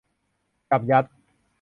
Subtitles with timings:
[0.69, 1.05] จับยัด